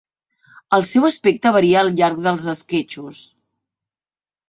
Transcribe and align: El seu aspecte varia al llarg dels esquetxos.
El 0.77 0.85
seu 0.91 1.05
aspecte 1.09 1.53
varia 1.57 1.79
al 1.87 1.93
llarg 2.01 2.25
dels 2.31 2.51
esquetxos. 2.57 3.25